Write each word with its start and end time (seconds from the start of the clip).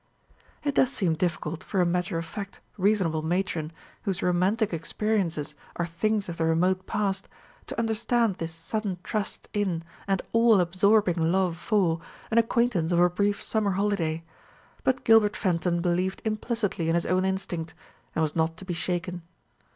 It 0.63 0.73
does 0.73 0.91
seem 0.91 1.13
difficult 1.13 1.63
for 1.63 1.79
a 1.79 1.85
matter 1.85 2.17
of 2.17 2.25
fact, 2.25 2.59
reasonable 2.75 3.21
matron, 3.21 3.71
whose 4.01 4.23
romantic 4.23 4.73
experiences 4.73 5.53
are 5.75 5.85
things 5.85 6.27
of 6.27 6.37
the 6.37 6.45
remote 6.45 6.87
past, 6.87 7.29
to 7.67 7.77
understand 7.77 8.37
this 8.37 8.51
sudden 8.51 8.97
trust 9.03 9.47
in, 9.53 9.83
and 10.07 10.23
all 10.31 10.59
absorbing 10.59 11.31
love 11.31 11.55
for, 11.55 11.99
an 12.31 12.39
acquaintance 12.39 12.91
of 12.91 12.99
a 12.99 13.11
brief 13.11 13.43
summer 13.43 13.73
holiday. 13.73 14.23
But 14.83 15.03
Gilbert 15.03 15.37
Fenton 15.37 15.81
believed 15.83 16.23
implicitly 16.25 16.89
in 16.89 16.95
his 16.95 17.05
own 17.05 17.23
instinct, 17.23 17.75
and 18.15 18.23
was 18.23 18.35
not 18.35 18.57
to 18.57 18.65
be 18.65 18.73
shaken. 18.73 19.21